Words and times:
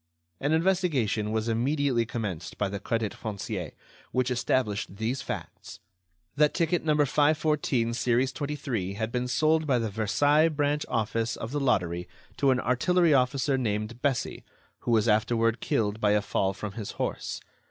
An 0.39 0.51
investigation 0.51 1.31
was 1.31 1.47
immediately 1.47 2.07
commenced 2.07 2.57
by 2.57 2.69
the 2.69 2.79
Crédit 2.79 3.13
Foncier, 3.13 3.73
which 4.11 4.31
established 4.31 4.95
these 4.95 5.21
facts: 5.21 5.79
That 6.35 6.55
ticket 6.55 6.83
No. 6.83 6.95
514, 6.97 7.93
series 7.93 8.31
23, 8.31 8.93
had 8.95 9.11
been 9.11 9.27
sold 9.27 9.67
by 9.67 9.77
the 9.77 9.91
Versailles 9.91 10.49
branch 10.49 10.87
office 10.89 11.35
of 11.35 11.51
the 11.51 11.59
Lottery 11.59 12.07
to 12.37 12.49
an 12.49 12.59
artillery 12.59 13.13
officer 13.13 13.59
named 13.59 14.01
Bessy, 14.01 14.43
who 14.79 14.89
was 14.89 15.07
afterward 15.07 15.59
killed 15.59 15.99
by 16.01 16.13
a 16.13 16.21
fall 16.23 16.55
from 16.55 16.71
his 16.71 16.93
horse. 16.93 17.39